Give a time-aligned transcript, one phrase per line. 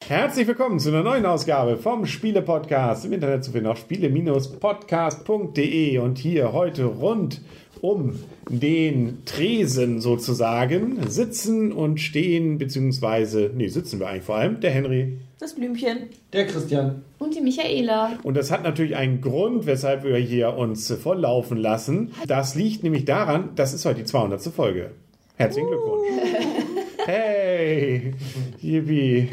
[0.05, 3.05] Herzlich willkommen zu einer neuen Ausgabe vom Spiele-Podcast.
[3.05, 7.41] Im Internet zu finden auf spiele-podcast.de und hier heute rund
[7.81, 8.19] um
[8.49, 15.17] den Tresen sozusagen sitzen und stehen, beziehungsweise, nee, sitzen wir eigentlich vor allem, der Henry.
[15.39, 16.09] Das Blümchen.
[16.33, 17.03] Der Christian.
[17.17, 18.17] Und die Michaela.
[18.23, 22.11] Und das hat natürlich einen Grund, weshalb wir hier uns volllaufen lassen.
[22.27, 24.41] Das liegt nämlich daran, das ist heute die 200.
[24.41, 24.91] Folge.
[25.37, 26.07] Herzlichen Glückwunsch.
[27.05, 28.13] Hey,
[28.61, 29.29] yippie.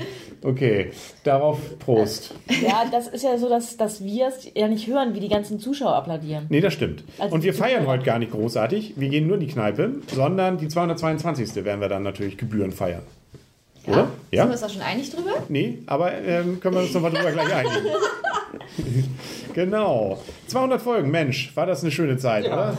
[0.46, 0.92] Okay,
[1.24, 2.32] darauf Prost.
[2.62, 5.58] Ja, das ist ja so, dass, dass wir es ja nicht hören, wie die ganzen
[5.58, 6.46] Zuschauer applaudieren.
[6.50, 7.02] Nee, das stimmt.
[7.18, 8.92] Also und wir feiern heute gar nicht großartig.
[8.94, 11.64] Wir gehen nur in die Kneipe, sondern die 222.
[11.64, 13.02] werden wir dann natürlich Gebühren feiern.
[13.88, 14.02] Oder?
[14.04, 14.44] Sind wir Ja?
[14.44, 15.32] uns da schon einig drüber?
[15.48, 17.86] Nee, aber ähm, können wir uns nochmal drüber gleich einigen.
[19.54, 20.22] genau.
[20.46, 22.76] 200 Folgen, Mensch, war das eine schöne Zeit, oder?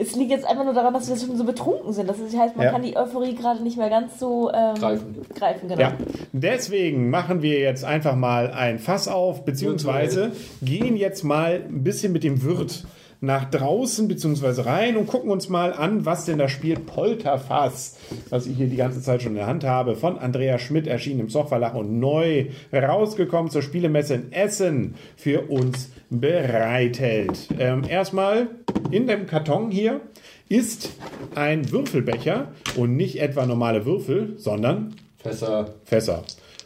[0.00, 2.08] Es liegt jetzt einfach nur daran, dass wir schon so betrunken sind.
[2.08, 2.72] Das heißt, man Ja.
[2.72, 5.16] kann die Euphorie gerade nicht mehr ganz so ähm, Greifen.
[5.34, 5.80] greifen genau.
[5.80, 5.92] Ja,
[6.32, 12.12] deswegen machen wir jetzt einfach mal ein Fass auf, beziehungsweise gehen jetzt mal ein bisschen
[12.12, 12.84] mit dem Wirt
[13.22, 17.98] nach draußen beziehungsweise rein und gucken uns mal an, was denn das Spiel Polterfass,
[18.30, 21.20] was ich hier die ganze Zeit schon in der Hand habe, von Andrea Schmidt erschienen
[21.20, 27.48] im Zoch Verlag und neu rausgekommen zur Spielemesse in Essen für uns bereithält.
[27.58, 28.48] Ähm, erstmal
[28.90, 30.00] in dem Karton hier
[30.48, 30.90] ist
[31.34, 35.74] ein Würfelbecher und nicht etwa normale Würfel, sondern Fässer.
[35.84, 36.22] Fässer.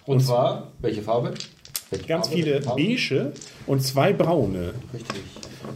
[0.07, 1.35] Und zwar, welche Farbe?
[1.91, 2.43] Welche Ganz Farbe?
[2.43, 2.83] viele Farbe?
[2.83, 3.33] beige
[3.67, 4.75] und zwei braune.
[4.93, 5.23] Richtig.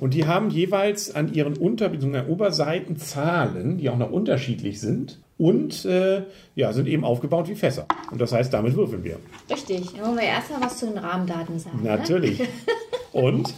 [0.00, 2.30] Und die haben jeweils an ihren Unter- bzw.
[2.30, 5.18] Oberseiten Zahlen, die auch noch unterschiedlich sind.
[5.38, 6.22] Und äh,
[6.56, 7.86] ja, sind eben aufgebaut wie Fässer.
[8.10, 9.18] Und das heißt, damit würfeln wir.
[9.50, 9.92] Richtig.
[9.92, 11.82] Dann wollen wir erstmal was zu den Rahmendaten sagen.
[11.82, 11.90] Ne?
[11.90, 12.40] Natürlich.
[13.12, 13.54] Und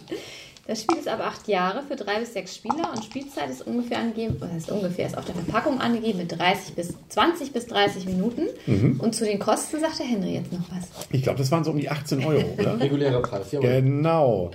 [0.71, 3.99] Das Spiel ist ab acht Jahre für drei bis sechs Spieler und Spielzeit ist ungefähr
[3.99, 8.07] angegeben, oder ist ungefähr, ist auf der Verpackung angegeben mit 30 bis 20 bis 30
[8.07, 8.43] Minuten.
[8.67, 9.01] Mhm.
[9.01, 10.89] Und zu den Kosten sagt der Henry jetzt noch was.
[11.11, 12.79] ich glaube, das waren so um die 18 Euro, oder?
[12.81, 13.69] Regulärer Preis, jawohl.
[13.69, 14.53] Genau.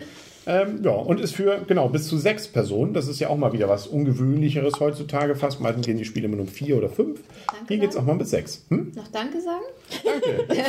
[0.48, 2.94] Ähm, ja, und ist für, genau, bis zu sechs Personen.
[2.94, 5.60] Das ist ja auch mal wieder was Ungewöhnlicheres heutzutage fast.
[5.60, 7.20] Meistens gehen die Spiele immer nur um vier oder fünf.
[7.48, 8.64] Danke, Hier geht es auch mal bis sechs.
[8.70, 8.92] Hm?
[8.96, 9.64] Noch Danke sagen?
[10.04, 10.64] Danke.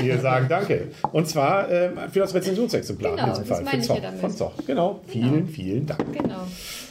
[0.04, 0.88] Wir sagen Danke.
[1.12, 3.64] Und zwar ähm, für das Rezensionsexemplar Genau, in diesem das Fall.
[3.64, 4.52] meine für ich Zoch, von Zoch.
[4.66, 5.00] Genau.
[5.06, 6.00] Vielen, vielen Dank.
[6.12, 6.46] Genau.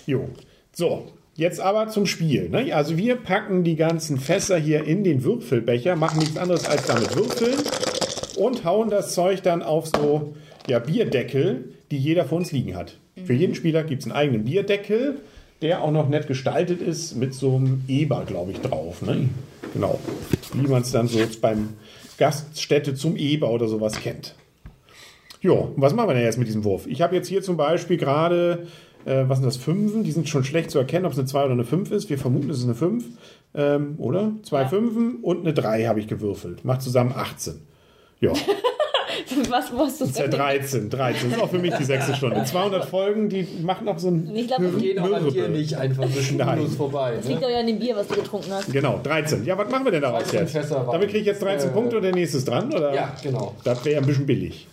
[0.05, 0.29] Jo.
[0.73, 1.07] So.
[1.35, 2.49] Jetzt aber zum Spiel.
[2.49, 2.75] Ne?
[2.75, 7.15] Also wir packen die ganzen Fässer hier in den Würfelbecher, machen nichts anderes als damit
[7.15, 7.57] würfeln
[8.35, 10.35] und hauen das Zeug dann auf so
[10.67, 12.97] ja, Bierdeckel, die jeder von uns liegen hat.
[13.25, 15.19] Für jeden Spieler gibt es einen eigenen Bierdeckel,
[15.61, 19.01] der auch noch nett gestaltet ist mit so einem Eber, glaube ich, drauf.
[19.01, 19.29] Ne?
[19.73, 19.99] Genau.
[20.53, 21.69] Wie man es dann so beim
[22.17, 24.35] Gaststätte zum Eber oder sowas kennt.
[25.41, 26.85] Jo, was machen wir denn jetzt mit diesem Wurf?
[26.87, 28.67] Ich habe jetzt hier zum Beispiel gerade,
[29.05, 30.03] äh, was sind das, Fünfen?
[30.03, 32.09] Die sind schon schlecht zu erkennen, ob es eine 2 oder eine 5 ist.
[32.09, 33.05] Wir vermuten, es ist eine 5,
[33.55, 34.33] ähm, oder?
[34.43, 34.67] Zwei Ja.
[34.67, 36.63] Fünfen und eine 3 habe ich gewürfelt.
[36.63, 37.55] Macht zusammen 18.
[38.19, 38.33] Ja,
[39.49, 40.89] Was, was du ist ja 13.
[40.89, 42.43] 13 ist auch für mich die sechste Stunde.
[42.43, 45.75] 200 Folgen, die machen auch so ein Ich glaube, das Geht auch an dir nicht
[45.77, 47.13] einfach so spurlos vorbei.
[47.15, 47.37] liegt Ne?
[47.41, 48.71] doch ja an dem Bier, was du getrunken hast.
[48.71, 49.45] Genau, 13.
[49.45, 50.71] Ja, was machen wir denn daraus 13 jetzt?
[50.71, 52.93] Damit kriege ich jetzt 13 Äh, Punkte und der nächste ist dran, oder?
[52.93, 53.55] Ja, genau.
[53.63, 54.67] Das wäre ja ein bisschen billig.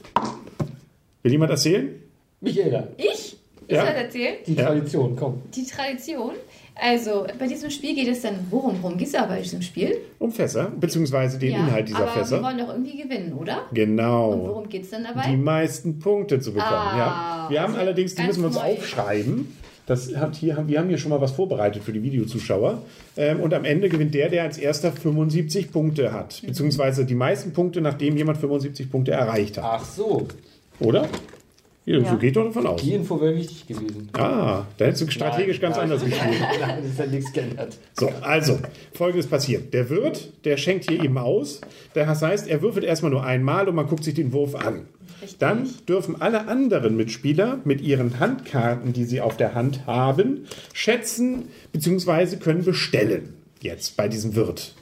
[1.22, 1.94] Will jemand erzählen?
[2.40, 3.36] Michaela, Ich?
[3.66, 3.84] Ich Ja.
[3.84, 4.34] soll erzählen?
[4.46, 4.66] die Ja.
[4.66, 5.42] Tradition, komm.
[5.54, 6.32] Die Tradition.
[6.80, 9.96] Also, bei diesem Spiel geht es dann, worum, worum geht es aber bei diesem Spiel?
[10.18, 12.36] Um Fässer, beziehungsweise den Inhalt dieser aber Fässer.
[12.38, 13.62] wir wollen doch irgendwie gewinnen, oder?
[13.72, 14.30] Genau.
[14.32, 15.28] Und worum geht es dann dabei?
[15.28, 16.70] die meisten Punkte zu bekommen.
[16.72, 17.46] Ah, ja.
[17.50, 18.62] Wir haben also allerdings, die müssen wir uns neu.
[18.62, 19.56] aufschreiben.
[19.86, 22.82] Das hat hier, haben- wir haben hier schon mal was vorbereitet für die Videozuschauer.
[23.16, 26.40] Ähm, und am Ende gewinnt der, der als erster 75 Punkte hat.
[26.42, 26.48] Mhm.
[26.48, 29.64] Beziehungsweise die meisten Punkte, nachdem jemand 75 Punkte erreicht hat.
[29.66, 30.28] Ach so,
[30.80, 31.08] Oder?
[31.88, 32.10] Ja, Ja.
[32.10, 32.82] So geht doch davon aus.
[32.82, 34.08] die Info wäre wichtig gewesen.
[34.12, 35.84] Ah, da hättest du strategisch Nein, ganz nein.
[35.84, 36.40] anders gespielt.
[36.60, 37.78] Nein, das hat nichts geändert.
[37.98, 38.58] So, also,
[38.92, 39.72] folgendes passiert.
[39.72, 41.60] Der Wirt, der schenkt hier eben aus.
[41.94, 44.82] Das heißt, er würfelt erstmal nur einmal und man guckt sich den Wurf an.
[45.22, 45.38] Richtig.
[45.38, 50.44] Dann dürfen alle anderen Mitspieler mit ihren Handkarten, die sie auf der Hand haben,
[50.74, 52.36] schätzen bzw.
[52.36, 53.34] können bestellen.
[53.60, 54.74] Jetzt bei diesem Wirt.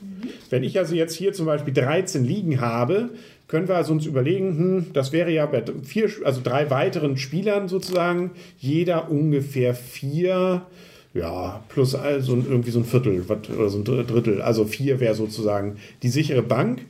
[0.50, 3.10] Wenn ich also jetzt hier zum Beispiel 13 liegen habe,
[3.48, 7.68] können wir also uns überlegen, hm, das wäre ja bei vier, also drei weiteren Spielern
[7.68, 10.66] sozusagen, jeder ungefähr vier,
[11.14, 13.22] ja, plus also irgendwie so ein Viertel
[13.56, 14.42] oder so ein Drittel.
[14.42, 16.82] Also vier wäre sozusagen die sichere Bank.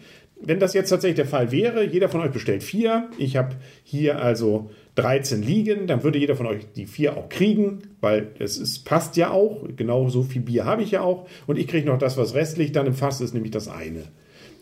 [0.43, 4.21] wenn das jetzt tatsächlich der Fall wäre, jeder von euch bestellt vier, ich habe hier
[4.21, 8.85] also 13 liegen, dann würde jeder von euch die vier auch kriegen, weil es ist,
[8.85, 11.99] passt ja auch, genau so viel Bier habe ich ja auch und ich kriege noch
[11.99, 14.05] das, was restlich dann im Fass ist, nämlich das eine.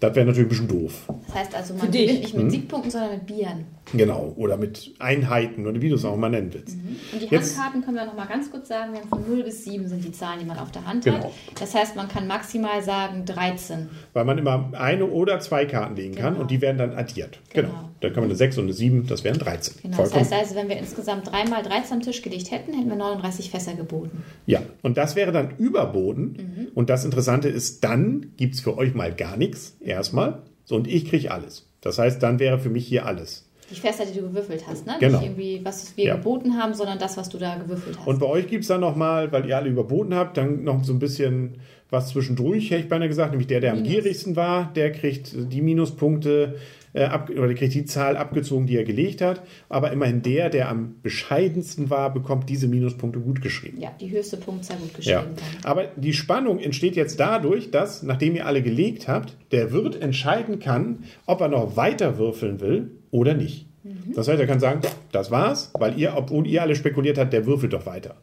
[0.01, 1.09] Das wäre natürlich ein bisschen doof.
[1.27, 3.65] Das heißt also, man gewinnt nicht mit Siegpunkten, sondern mit Bieren.
[3.93, 4.33] Genau.
[4.37, 6.77] Oder mit Einheiten oder wie du es auch mal nennen willst.
[7.13, 9.45] Und die Jetzt- Handkarten können wir noch mal ganz kurz sagen, wir haben von 0
[9.45, 11.19] bis 7 sind die Zahlen, die man auf der Hand Genau.
[11.25, 11.31] hat.
[11.61, 13.89] Das heißt, man kann maximal sagen 13.
[14.13, 16.43] Weil man immer eine oder zwei Karten legen kann Genau.
[16.43, 17.41] und die werden dann addiert.
[17.53, 17.69] Genau.
[17.69, 17.91] Genau.
[18.01, 19.75] Dann kann man eine 6 und eine 7, das wären 13.
[19.83, 19.97] Genau.
[19.97, 20.21] Das Vollkommen.
[20.21, 23.75] heißt also, wenn wir insgesamt dreimal 13 am Tisch gelegt hätten, hätten wir 39 Fässer
[23.75, 24.23] geboten.
[24.47, 26.23] Ja, und das wäre dann überboten.
[26.57, 26.67] Mhm.
[26.75, 30.43] Und das Interessante ist, dann gibt es für euch mal gar nichts, erstmal.
[30.65, 31.69] So, und ich kriege alles.
[31.81, 33.47] Das heißt, dann wäre für mich hier alles.
[33.71, 34.95] Die Fässer, die du gewürfelt hast, ne?
[35.01, 35.19] Genau.
[35.19, 36.17] Nicht irgendwie, was wir Ja.
[36.17, 38.07] geboten haben, sondern das, was du da gewürfelt hast.
[38.07, 40.93] Und bei euch gibt es dann nochmal, weil ihr alle überboten habt, dann noch so
[40.93, 41.55] ein bisschen
[41.91, 43.93] was zwischendurch, hätte ich beinahe gesagt, nämlich der, der am Minus.
[43.93, 46.57] gierigsten war, der kriegt die Minuspunkte
[46.95, 49.43] äh, ab, oder der kriegt die Zahl abgezogen, die er gelegt hat.
[49.69, 53.79] Aber immerhin der, der am bescheidensten war, bekommt diese Minuspunkte gut geschrieben.
[53.81, 55.37] ja, die höchste Punktzahl gut Ja, geschrieben.
[55.63, 55.71] dann.
[55.71, 60.59] aber die Spannung entsteht jetzt dadurch, dass, nachdem ihr alle gelegt habt, der Wirt entscheiden
[60.59, 63.67] kann, ob er noch weiter würfeln will oder nicht.
[64.15, 64.81] Das heißt, er kann sagen,
[65.13, 68.15] das war's, weil ihr, obwohl ihr alle spekuliert habt, der würfelt doch weiter.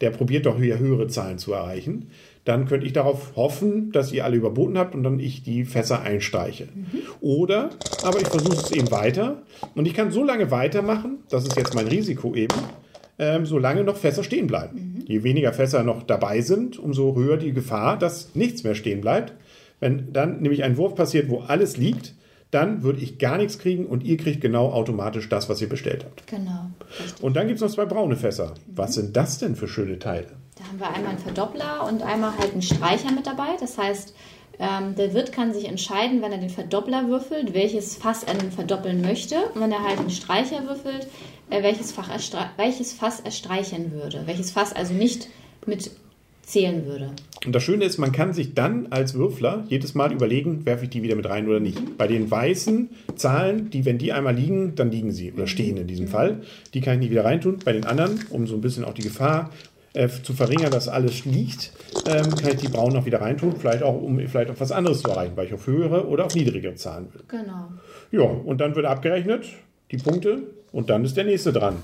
[0.00, 2.10] Der probiert doch hier höhere Zahlen zu erreichen.
[2.44, 6.00] Dann könnte ich darauf hoffen, dass ihr alle überboten habt und dann ich die Fässer
[6.00, 6.68] einstreiche.
[7.20, 7.70] Oder,
[8.02, 9.42] aber ich versuche es eben weiter
[9.74, 12.56] und ich kann so lange weitermachen, das ist jetzt mein Risiko eben,
[13.18, 15.04] ähm, solange noch Fässer stehen bleiben.
[15.06, 19.34] Je weniger Fässer noch dabei sind, umso höher die Gefahr, dass nichts mehr stehen bleibt.
[19.80, 22.14] Wenn dann nämlich ein Wurf passiert, wo alles liegt,
[22.50, 26.04] dann würde ich gar nichts kriegen und ihr kriegt genau automatisch das, was ihr bestellt
[26.04, 26.26] habt.
[26.26, 26.70] Genau.
[26.98, 27.22] Richtig.
[27.22, 28.54] Und dann gibt es noch zwei braune Fässer.
[28.66, 30.26] Was sind das denn für schöne Teile?
[30.56, 33.56] Da haben wir einmal einen Verdoppler und einmal halt einen Streicher mit dabei.
[33.60, 34.14] Das heißt,
[34.58, 38.50] ähm, der Wirt kann sich entscheiden, wenn er den Verdoppler würfelt, welches Fass er nun
[38.52, 39.36] verdoppeln möchte.
[39.54, 41.06] Und wenn er halt einen Streicher würfelt,
[41.48, 41.94] äh, welches,
[42.56, 44.22] welches Fass er streichen würde.
[44.26, 45.28] Welches Fass also nicht
[45.66, 45.90] mit
[46.50, 47.10] zählen würde.
[47.44, 50.90] Und das Schöne ist, man kann sich dann als Würfler jedes Mal überlegen, werfe ich
[50.90, 51.96] die wieder mit rein oder nicht.
[51.96, 55.86] Bei den weißen Zahlen, die, wenn die einmal liegen, dann liegen sie oder stehen in
[55.86, 56.42] diesem Fall.
[56.74, 57.58] Die kann ich nie wieder reintun.
[57.64, 59.50] Bei den anderen, um so ein bisschen auch die Gefahr
[59.94, 61.72] äh, zu verringern, dass alles liegt,
[62.06, 63.56] ähm, kann ich die braunen noch wieder reintun.
[63.56, 66.34] Vielleicht auch, um vielleicht auch was anderes zu erreichen, weil ich auf höhere oder auf
[66.34, 67.22] niedrigere Zahlen will.
[67.28, 67.72] Genau.
[68.12, 69.46] Ja, und dann wird abgerechnet,
[69.90, 70.42] die Punkte,
[70.72, 71.76] und dann ist der nächste dran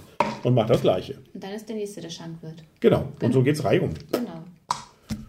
[0.45, 1.17] und macht das Gleiche.
[1.35, 2.63] Und dann ist der nächste der Schankwirt.
[2.79, 3.09] Genau.
[3.21, 3.91] Und so geht's reihum.
[4.13, 4.45] Genau.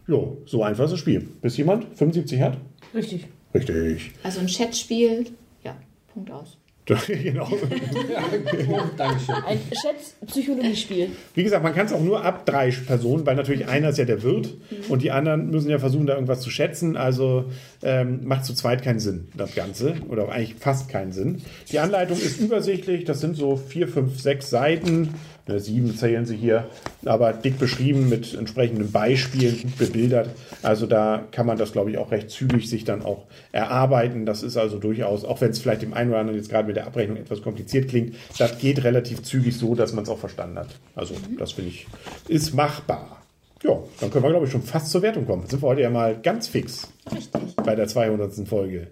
[0.07, 1.19] Jo, so einfach ist das Spiel.
[1.41, 2.57] Bis jemand 75 hat?
[2.93, 3.27] Richtig.
[3.53, 4.11] Richtig.
[4.23, 5.25] Also ein Chatspiel,
[5.63, 5.75] ja,
[6.13, 6.57] Punkt aus.
[7.07, 7.49] genau.
[7.51, 9.35] Oh, Dankeschön.
[9.45, 11.09] Ein Schätz-Psychologie-Spiel.
[11.33, 14.05] Wie gesagt, man kann es auch nur ab drei Personen, weil natürlich einer ist ja
[14.05, 14.55] der Wirt
[14.87, 16.95] und die anderen müssen ja versuchen, da irgendwas zu schätzen.
[16.95, 17.45] Also
[17.83, 19.95] ähm, macht zu zweit keinen Sinn, das Ganze.
[20.09, 21.41] Oder auch eigentlich fast keinen Sinn.
[21.71, 23.03] Die Anleitung ist übersichtlich.
[23.03, 25.13] Das sind so vier, fünf, sechs Seiten.
[25.47, 26.65] Ne, sieben zählen sie hier.
[27.05, 30.29] Aber dick beschrieben mit entsprechenden Beispielen, gut bebildert.
[30.61, 34.25] Also da kann man das, glaube ich, auch recht zügig sich dann auch erarbeiten.
[34.25, 36.76] Das ist also durchaus, auch wenn es vielleicht dem einen oder anderen jetzt gerade mit
[36.77, 40.59] der Abrechnung etwas kompliziert klingt, das geht relativ zügig so, dass man es auch verstanden
[40.59, 40.69] hat.
[40.95, 41.87] Also das finde ich,
[42.27, 43.21] ist machbar.
[43.63, 45.41] Ja, dann können wir, glaube ich, schon fast zur Wertung kommen.
[45.41, 47.55] Jetzt sind wir heute ja mal ganz fix Richtig.
[47.55, 48.47] bei der 200.
[48.47, 48.87] Folge.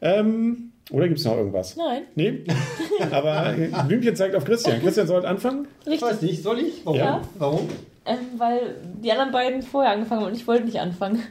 [0.00, 1.76] Ähm, oder gibt es noch irgendwas?
[1.76, 2.02] Nein.
[2.14, 2.44] Nee?
[3.10, 4.80] Aber äh, Blümchen zeigt auf Christian.
[4.80, 5.66] Christian sollte anfangen.
[5.82, 6.02] Ich Richtig.
[6.02, 6.84] weiß nicht, soll ich?
[6.84, 6.98] Warum?
[6.98, 7.22] Ja.
[7.38, 7.68] Warum?
[8.06, 11.22] Ähm, weil die anderen beiden vorher angefangen haben und ich wollte nicht anfangen.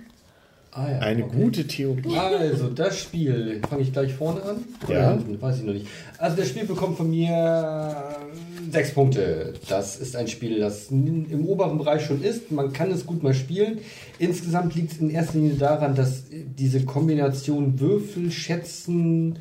[0.75, 1.35] Ah, ja, Eine okay.
[1.39, 2.17] gute Theorie.
[2.17, 4.63] Also, das Spiel, fange ich gleich vorne an?
[4.87, 5.11] Oder Ja.
[5.11, 5.39] hinten?
[5.39, 5.85] Weiß ich noch nicht.
[6.17, 9.53] Also, das Spiel bekommt von mir äh, sechs Punkte.
[9.69, 12.51] Das ist ein Spiel, das im oberen Bereich schon ist.
[12.51, 13.79] Man kann es gut mal spielen.
[14.17, 19.37] Insgesamt liegt es in erster Linie daran, dass diese Kombination Würfel, Schätzen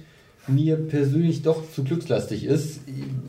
[0.49, 2.81] mir persönlich doch zu glückslastig ist.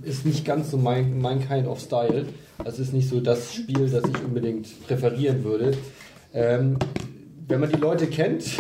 [0.02, 2.26] Ist nicht ganz so mein, mein kind of style.
[2.58, 5.72] Also ist nicht so das Spiel, das ich unbedingt präferieren würde.
[6.34, 6.78] Ähm,
[7.48, 8.58] wenn man die Leute kennt,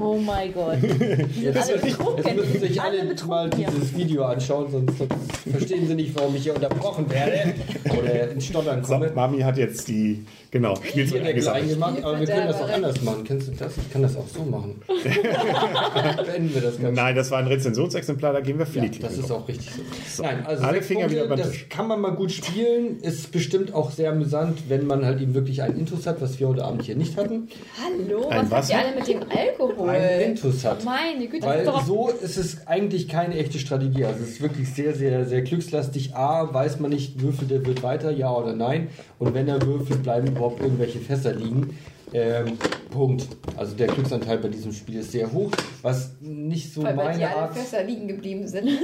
[0.00, 0.76] Oh mein Gott.
[1.40, 2.36] Jetzt, Alle jetzt betrunken.
[2.36, 5.14] müssen sich alle Alle mal dieses Video anschauen, sonst, sonst
[5.50, 7.54] verstehen sie nicht, warum ich hier unterbrochen werde
[7.98, 9.10] oder ins Stottern So, komme.
[9.14, 11.62] Mami hat jetzt die, genau, Spielzeug eingesammelt.
[11.64, 13.24] eingemacht, aber wir können das auch anders machen.
[13.24, 13.72] Kennst du das?
[13.78, 14.80] Ich kann das auch so machen.
[16.26, 16.92] Beenden wir das Ganze.
[16.92, 19.00] Nein, das war ein Rezensionsexemplar, da gehen wir Ja, flieglich.
[19.00, 19.70] das ist auch richtig
[20.08, 20.22] so.
[20.22, 21.68] Nein, also alle Finger Punkte, wieder beim das Tisch.
[21.68, 23.00] kann man mal gut spielen.
[23.00, 26.48] Ist bestimmt auch sehr amüsant, wenn man halt eben wirklich einen Intus hat, was wir
[26.48, 27.48] heute Abend hier nicht hatten.
[27.82, 28.72] Hallo, Ein was habt Wasser?
[28.74, 29.85] ihr alle mit dem Alkohol?
[29.88, 30.84] Einen Intus hat.
[30.84, 34.04] Meine Güte, das Weil ist doch so ist es eigentlich keine echte Strategie.
[34.04, 36.14] Also es ist wirklich sehr, sehr, sehr glückslastig.
[36.14, 38.88] A, weiß man nicht, würfelt der wird weiter, ja oder nein.
[39.18, 41.78] Und wenn er würfelt, bleiben überhaupt irgendwelche Fässer liegen.
[42.12, 42.56] Ähm,
[42.90, 43.26] Punkt.
[43.56, 45.50] Also der Glücksanteil bei diesem Spiel ist sehr hoch,
[45.82, 48.68] was nicht so weil bei meine alle Art, Fässer liegen geblieben sind.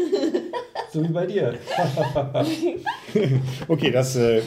[0.93, 1.55] so wie bei dir.
[3.69, 4.41] Okay, das äh,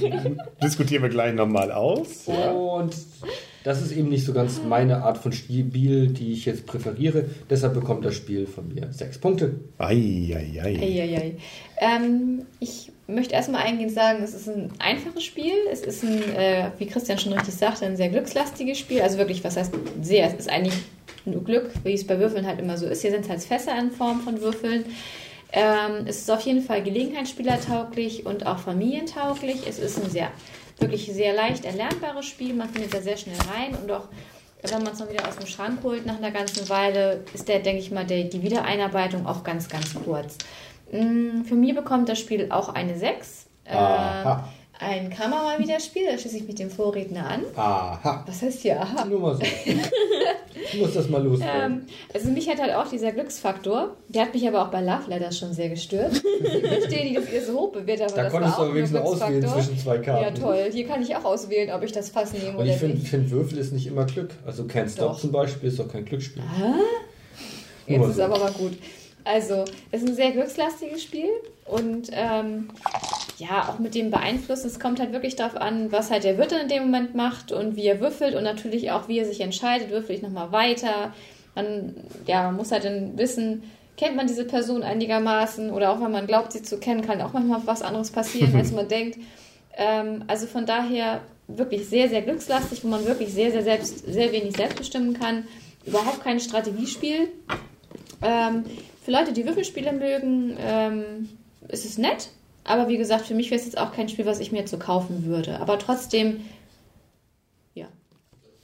[0.62, 2.26] diskutieren wir gleich nochmal aus.
[2.26, 2.88] Ja.
[3.66, 7.26] Das ist eben nicht so ganz meine Art von Spiel, die ich jetzt präferiere.
[7.50, 9.56] Deshalb bekommt das Spiel von mir sechs Punkte.
[9.80, 10.62] Eieiei.
[10.62, 11.36] Eieiei.
[11.80, 15.54] Ähm, ich möchte erstmal eingehend sagen, es ist ein einfaches Spiel.
[15.72, 19.02] Es ist ein, äh, wie Christian schon richtig sagte, ein sehr glückslastiges Spiel.
[19.02, 20.28] Also wirklich, was heißt sehr?
[20.28, 20.76] Es ist eigentlich
[21.26, 23.02] nur Glück, wie es bei Würfeln halt immer so ist.
[23.02, 24.86] Hier sind es halt Fässer in Form von Würfeln.
[25.52, 29.62] Ähm, es ist auf jeden Fall gelegenheitsspielertauglich und auch familientauglich.
[29.68, 30.30] Es ist ein sehr,
[30.80, 32.54] wirklich sehr leicht erlernbares Spiel.
[32.54, 34.08] Man findet da sehr schnell rein und auch
[34.64, 37.60] wenn man es dann wieder aus dem Schrank holt nach einer ganzen Weile, ist der,
[37.60, 40.38] denke ich mal, der, die Wiedereinarbeitung auch ganz, ganz kurz.
[40.92, 43.48] Mm, Für mich bekommt das Spiel auch eine 6.
[43.68, 44.50] Ähm, Aha.
[44.80, 47.42] Ein mal wieder spielen, da schließe ich mich dem Vorredner an.
[47.56, 48.24] Aha.
[48.28, 48.82] Was heißt hier?
[48.82, 49.06] Aha.
[49.06, 49.42] Nur mal so.
[49.42, 51.74] Ich muss das mal loswerden.
[51.74, 55.10] Ähm, also mich hat halt auch dieser Glücksfaktor, der hat mich aber auch bei Love
[55.10, 56.14] Letters schon sehr gestört.
[56.14, 58.76] Ich verstehe nicht, dass ihr so hoch bewertet, aber da das konntest du auch aber
[58.76, 60.24] wenigstens auswählen zwischen zwei Karten.
[60.24, 62.98] Ja toll, hier kann ich auch auswählen, ob ich das Fass nehme Und ich finde,
[62.98, 64.32] find, Würfel ist nicht immer Glück.
[64.46, 65.20] Also Can't Stop Doch.
[65.20, 66.44] zum Beispiel ist doch kein Glücksspiel.
[67.88, 68.24] Jetzt Nur ist so.
[68.24, 68.74] aber mal gut.
[69.24, 71.30] Also, es ist ein sehr glückslastiges Spiel
[71.66, 72.70] und ähm,
[73.38, 74.68] ja, auch mit dem Beeinflussen.
[74.68, 77.76] Es kommt halt wirklich darauf an, was halt der Wirt in dem Moment macht und
[77.76, 79.90] wie er würfelt und natürlich auch, wie er sich entscheidet.
[79.90, 81.14] Würfel ich nochmal weiter?
[81.54, 81.96] Man,
[82.28, 83.64] ja, man muss halt dann wissen,
[83.98, 87.34] kennt man diese Person einigermaßen oder auch wenn man glaubt, sie zu kennen, kann auch
[87.34, 89.20] manchmal was anderes passieren, als man denkt.
[89.78, 94.32] Ähm, also von daher wirklich sehr, sehr glückslastig, wo man wirklich sehr, sehr selbst, sehr
[94.32, 95.46] wenig selbst bestimmen kann.
[95.86, 97.30] Überhaupt kein Strategiespiel.
[98.22, 98.64] Ähm,
[99.04, 101.30] für Leute, die Würfelspiele mögen, ähm,
[101.68, 102.30] ist es nett.
[102.66, 104.72] Aber wie gesagt, für mich wäre es jetzt auch kein Spiel, was ich mir jetzt
[104.72, 105.60] so kaufen würde.
[105.60, 106.42] Aber trotzdem,
[107.76, 107.86] ja,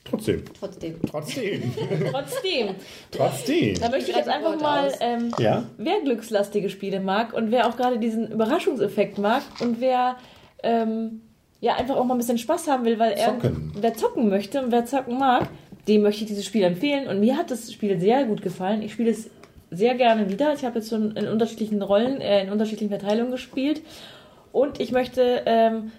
[0.04, 0.44] Trotzdem.
[0.60, 0.96] trotzdem.
[1.10, 1.74] Trotzdem.
[2.12, 2.76] Trotzdem.
[3.12, 3.80] Trotzdem.
[3.80, 5.64] Da möchte ich jetzt einfach Wort mal, ähm, Ja.
[5.78, 10.18] wer glückslastige Spiele mag und wer auch gerade diesen Überraschungseffekt mag und wer
[10.64, 11.22] ähm,
[11.60, 13.72] ja einfach auch mal ein bisschen Spaß haben will, weil er Zocken.
[13.80, 15.48] wer zocken möchte und wer zocken mag,
[15.88, 17.08] dem möchte ich dieses Spiel empfehlen.
[17.08, 18.82] Und mir hat das Spiel sehr gut gefallen.
[18.82, 19.30] Ich spiele es
[19.72, 20.54] sehr gerne wieder.
[20.54, 23.82] Ich habe jetzt schon in unterschiedlichen Rollen, äh, in unterschiedlichen Verteilungen gespielt.
[24.52, 25.92] Und ich möchte ähm,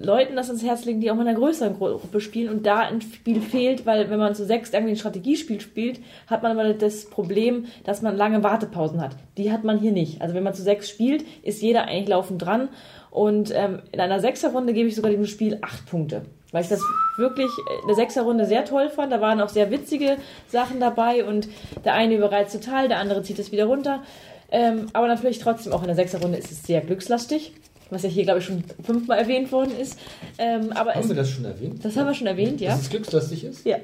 [0.00, 3.02] Leuten das ins Herz legen, die auch in einer größeren Gruppe spielen und da ein
[3.02, 7.10] Spiel fehlt, weil wenn man zu sechs irgendwie ein Strategiespiel spielt, hat man aber das
[7.10, 9.16] Problem, dass man lange Wartepausen hat.
[9.36, 10.22] Die hat man hier nicht.
[10.22, 12.68] Also wenn man zu sechs spielt, ist jeder eigentlich laufend dran
[13.10, 16.22] und ähm, in einer Sechserrunde gebe ich sogar dem Spiel acht Punkte.
[16.52, 16.80] Weil ich das
[17.18, 17.50] wirklich
[17.82, 19.12] in der Sechserrunde sehr toll fand.
[19.12, 20.16] Da waren auch sehr witzige
[20.48, 21.48] Sachen dabei und
[21.84, 24.02] der eine überreizt total, der andere zieht es wieder runter.
[24.50, 27.52] Ähm, aber natürlich trotzdem auch in der Sechserrunde ist es sehr glückslastig,
[27.90, 29.98] was ja hier, glaube ich, schon fünfmal erwähnt worden ist.
[30.38, 31.84] Ähm, aber Haben es, wir das schon erwähnt?
[31.84, 32.70] das haben wir schon erwähnt, ja.
[32.70, 33.66] Dass es glückslastig ist?
[33.66, 33.76] Ja,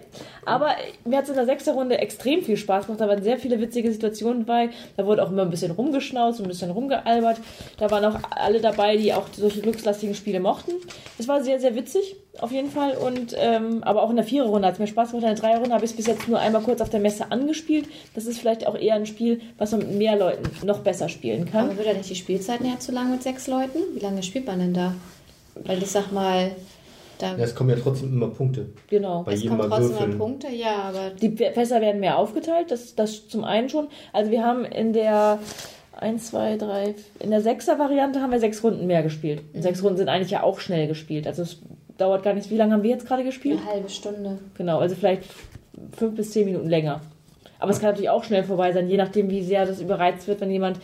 [0.46, 0.70] aber
[1.04, 3.00] mir hat es in der sechster Runde extrem viel Spaß gemacht.
[3.00, 4.70] Da waren sehr viele witzige Situationen bei.
[4.96, 7.38] Da wurde auch immer ein bisschen rumgeschnauzt und ein bisschen rumgealbert.
[7.76, 10.72] Da waren auch alle dabei, die auch solche glückslastigen Spiele mochten.
[11.18, 12.96] Es war sehr, sehr witzig, auf jeden Fall.
[12.96, 15.26] Und ähm, aber auch in der Viererrunde hat es mir Spaß gemacht.
[15.26, 17.86] In der Dreierrunde habe ich es bis jetzt nur einmal kurz auf der Messe angespielt.
[18.14, 21.50] Das ist vielleicht auch eher ein Spiel, was man mit mehr Leuten noch besser spielen
[21.50, 21.66] kann.
[21.66, 23.78] Aber wird ja nicht die Spielzeit näher zu lang mit sechs Leuten?
[23.94, 24.94] Wie lange spielt man denn da?
[25.54, 26.50] Weil ich sag mal,
[27.18, 28.70] da Ja, es kommen ja trotzdem immer Punkte.
[28.88, 29.22] Genau.
[29.22, 30.18] Bei es jedem kommen trotzdem mal würfeln.
[30.18, 33.88] Punkte, ja, aber Die Fässer werden mehr aufgeteilt, das, das zum einen schon.
[34.12, 35.38] Also wir haben in der
[36.00, 39.42] 1, 2, 3, in der 6er Variante haben wir sechs Runden mehr gespielt.
[39.52, 41.26] Und sechs Runden sind eigentlich ja auch schnell gespielt.
[41.26, 41.58] Also es
[41.98, 43.60] dauert gar nicht, wie lange haben wir jetzt gerade gespielt?
[43.60, 44.38] eine halbe Stunde.
[44.56, 45.24] Genau, also vielleicht
[45.96, 47.00] fünf bis zehn Minuten länger.
[47.58, 50.40] Aber es kann natürlich auch schnell vorbei sein, je nachdem, wie sehr das überreizt wird,
[50.40, 50.80] wenn jemand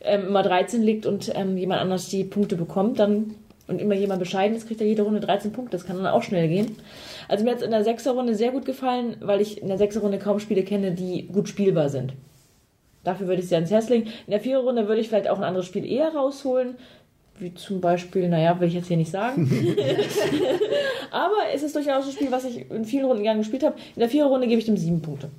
[0.00, 3.34] ähm, immer 13 liegt und ähm, jemand anders die Punkte bekommt, dann
[3.66, 5.76] und immer jemand bescheiden ist, kriegt er jede Runde 13 Punkte.
[5.76, 6.76] Das kann dann auch schnell gehen.
[7.28, 9.78] Also mir hat es in der 6er Runde sehr gut gefallen, weil ich in der
[9.78, 12.12] 6er Runde kaum Spiele kenne, die gut spielbar sind.
[13.04, 14.10] Dafür würde ich sie ans Herz legen.
[14.26, 16.76] In der 4er Runde würde ich vielleicht auch ein anderes Spiel eher rausholen.
[17.38, 19.50] Wie zum Beispiel, naja, will ich jetzt hier nicht sagen.
[21.10, 23.76] Aber es ist durchaus ein Spiel, was ich in vielen Runden gerne gespielt habe.
[23.94, 25.30] In der 4er Runde gebe ich dem 7 Punkte.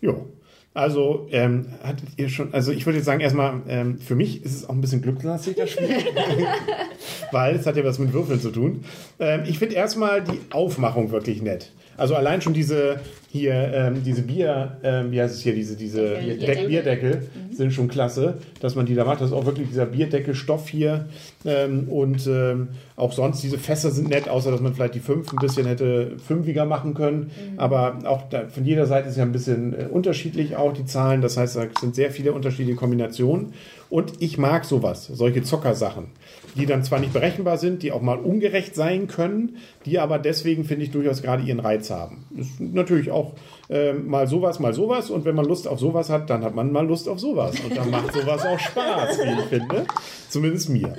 [0.00, 0.26] Jo.
[0.74, 4.54] Also, ähm, hattet ihr schon, also ich würde jetzt sagen, erstmal, ähm, für mich ist
[4.54, 5.88] es auch ein bisschen glückslastig, das Spiel.
[7.32, 8.84] Weil es hat ja was mit Würfeln zu tun.
[9.18, 11.72] Ähm, ich finde erstmal die Aufmachung wirklich nett.
[11.98, 13.00] Also allein schon diese
[13.30, 16.38] hier ähm, diese Bier, ähm, wie heißt es hier, diese, diese Deckel.
[16.38, 19.20] Deck, Bierdeckel sind schon klasse, dass man die da macht.
[19.20, 21.08] Das ist auch wirklich dieser Bierdeckelstoff hier.
[21.44, 25.30] Ähm, und ähm, auch sonst, diese Fässer sind nett, außer dass man vielleicht die fünf
[25.30, 27.30] ein bisschen hätte fünfiger machen können.
[27.58, 31.20] Aber auch da, von jeder Seite ist ja ein bisschen äh, unterschiedlich auch die Zahlen.
[31.20, 33.52] Das heißt, da sind sehr viele unterschiedliche Kombinationen.
[33.90, 36.06] Und ich mag sowas, solche Zockersachen,
[36.58, 40.64] die dann zwar nicht berechenbar sind, die auch mal ungerecht sein können, die aber deswegen,
[40.64, 42.26] finde ich, durchaus gerade ihren Reiz haben.
[42.36, 43.34] Ist natürlich auch
[43.70, 45.10] ähm, mal sowas, mal sowas.
[45.10, 47.58] Und wenn man Lust auf sowas hat, dann hat man mal Lust auf sowas.
[47.60, 49.86] Und dann macht sowas auch Spaß, wie ich finde.
[50.28, 50.94] Zumindest mir.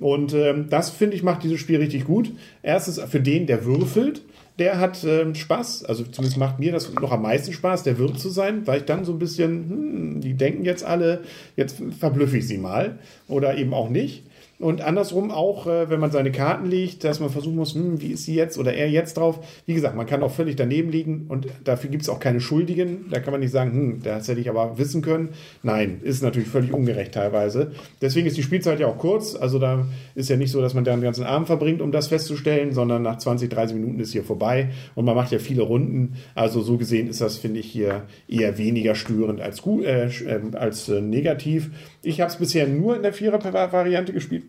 [0.00, 2.32] Und ähm, das, finde ich, macht dieses Spiel richtig gut.
[2.62, 4.22] Erstens für den, der würfelt,
[4.58, 5.84] der hat ähm, Spaß.
[5.84, 8.84] Also zumindest macht mir das noch am meisten Spaß, der Wirt zu sein, weil ich
[8.86, 11.22] dann so ein bisschen, hm, die denken jetzt alle,
[11.56, 12.98] jetzt verblüffe ich sie mal.
[13.28, 14.24] Oder eben auch nicht.
[14.58, 18.12] Und andersrum auch, äh, wenn man seine Karten legt, dass man versuchen muss, hm, wie
[18.12, 19.40] ist sie jetzt oder er jetzt drauf.
[19.66, 23.06] Wie gesagt, man kann auch völlig daneben liegen und dafür gibt es auch keine Schuldigen.
[23.10, 25.30] Da kann man nicht sagen, hm, das hätte ich aber wissen können.
[25.62, 27.72] Nein, ist natürlich völlig ungerecht teilweise.
[28.00, 29.34] Deswegen ist die Spielzeit ja auch kurz.
[29.34, 32.06] Also da ist ja nicht so, dass man da den ganzen Abend verbringt, um das
[32.06, 36.14] festzustellen, sondern nach 20, 30 Minuten ist hier vorbei und man macht ja viele Runden.
[36.34, 40.08] Also so gesehen ist das, finde ich, hier eher weniger störend als, gut, äh,
[40.54, 41.70] als äh, negativ.
[42.02, 44.45] Ich habe es bisher nur in der Vierer-Variante gespielt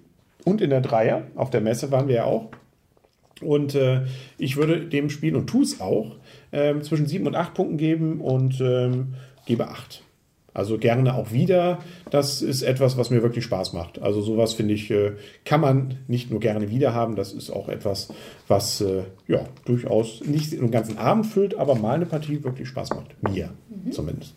[0.48, 1.24] und in der Dreier.
[1.36, 2.50] Auf der Messe waren wir ja auch.
[3.42, 4.06] Und äh,
[4.38, 6.16] ich würde dem Spiel und tue es auch
[6.52, 10.04] ähm, zwischen sieben und acht Punkten geben und ähm, gebe acht.
[10.54, 11.80] Also gerne auch wieder.
[12.10, 14.02] Das ist etwas, was mir wirklich Spaß macht.
[14.02, 15.12] Also sowas finde ich, äh,
[15.46, 17.16] kann man nicht nur gerne wieder haben.
[17.16, 18.12] Das ist auch etwas,
[18.48, 22.92] was äh, ja durchaus nicht den ganzen Abend füllt, aber mal eine Partie wirklich Spaß
[22.92, 23.22] macht.
[23.22, 23.52] Mir
[23.92, 24.34] zumindest.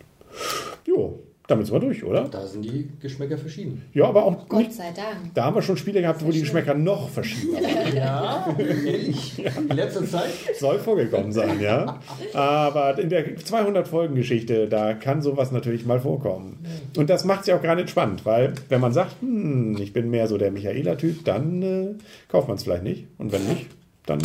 [0.87, 2.29] Jo, damit sind wir durch, oder?
[2.29, 3.83] Da sind die Geschmäcker verschieden.
[3.93, 5.35] Ja, aber auch Gott nicht, sei Dank.
[5.35, 7.61] da haben wir schon Spiele gehabt, wo die Geschmäcker noch verschieden waren.
[7.97, 9.45] Ja, ehrlich.
[9.45, 10.31] In letzter Zeit.
[10.59, 11.99] Soll vorgekommen sein, ja.
[12.35, 16.65] Aber in der 200-Folgen-Geschichte, da kann sowas natürlich mal vorkommen.
[16.97, 20.11] Und das macht es ja auch gerade spannend, weil wenn man sagt, hm, ich bin
[20.11, 21.95] mehr so der Michaela-Typ, dann äh,
[22.29, 23.07] kauft man es vielleicht nicht.
[23.19, 23.67] Und wenn nicht,
[24.07, 24.21] dann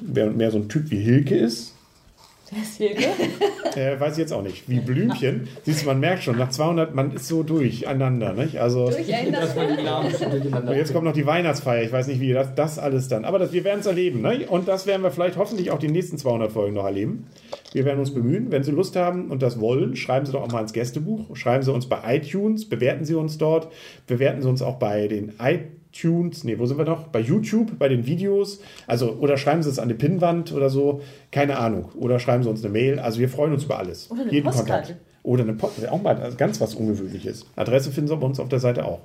[0.00, 1.74] wer mehr so ein Typ wie Hilke ist,
[2.50, 3.02] Deswegen.
[3.76, 4.68] äh, weiß ich jetzt auch nicht.
[4.68, 5.48] Wie Blümchen.
[5.64, 8.58] Siehst du, man merkt schon, nach 200, man ist so durcheinander, nicht?
[8.58, 8.90] Also,
[10.44, 11.82] miteinander und jetzt kommt noch die Weihnachtsfeier.
[11.82, 13.24] Ich weiß nicht, wie das, das alles dann.
[13.24, 14.22] Aber das, wir werden es erleben.
[14.22, 14.46] Ne?
[14.48, 17.26] Und das werden wir vielleicht hoffentlich auch die nächsten 200 Folgen noch erleben.
[17.72, 18.50] Wir werden uns bemühen.
[18.50, 21.36] Wenn Sie Lust haben und das wollen, schreiben Sie doch auch mal ins Gästebuch.
[21.36, 22.68] Schreiben Sie uns bei iTunes.
[22.68, 23.70] Bewerten Sie uns dort.
[24.06, 25.77] Bewerten Sie uns auch bei den iTunes.
[26.44, 27.08] Nee, wo sind wir noch?
[27.08, 28.60] Bei YouTube, bei den Videos.
[28.86, 31.00] Also, oder schreiben Sie es an die Pinnwand oder so.
[31.32, 31.90] Keine Ahnung.
[31.96, 32.98] Oder schreiben Sie uns eine Mail.
[32.98, 34.10] Also, wir freuen uns über alles.
[34.10, 34.96] Oder eine Postkarte.
[35.22, 35.92] Oder eine Postkarte.
[35.92, 37.46] Auch mal ganz was Ungewöhnliches.
[37.56, 39.00] Adresse finden Sie bei uns auf der Seite auch.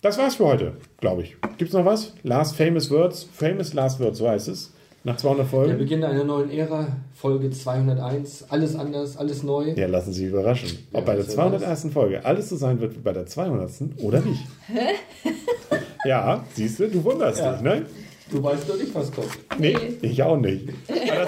[0.00, 1.36] Das war's für heute, glaube ich.
[1.58, 2.14] Gibt's noch was?
[2.22, 3.28] Last Famous Words.
[3.32, 4.72] Famous Last Words, so heißt es.
[5.04, 5.78] Nach 200 Der Folgen.
[5.78, 8.46] Beginn einer neuen Ära, Folge 201.
[8.48, 9.72] Alles anders, alles neu.
[9.76, 11.86] Ja, lassen Sie sich überraschen, ob Ja, bei der wer 201.
[11.92, 13.70] Folge alles so sein wird wie bei der 200.
[14.00, 14.42] oder nicht.
[16.04, 17.52] ja, siehst du, du wunderst Ja.
[17.52, 17.86] dich, ne?
[18.30, 19.28] Du weißt doch nicht, was kommt.
[19.58, 20.66] Nee, ich auch nicht.
[20.88, 21.24] Aber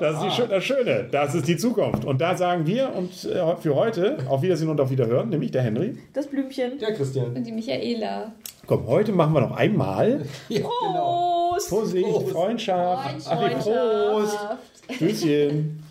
[0.00, 2.04] das, das ist das Schöne, das ist die Zukunft.
[2.04, 5.62] Und da sagen wir und äh, für heute auf Wiedersehen und auf Wiederhören, nämlich der
[5.62, 5.96] Henry.
[6.12, 6.72] Das Blümchen.
[6.80, 7.34] Ja, Christian.
[7.34, 8.32] Und die Michaela.
[8.66, 11.50] Komm, heute machen wir noch einmal Ja, genau.
[11.52, 11.68] Prost!
[11.70, 12.28] Vorsicht, Prost.
[12.30, 13.26] Freundschaft.
[13.26, 13.64] Ach, Freundschaft.
[14.10, 14.38] Prost.
[14.98, 15.82] Tschüsschen.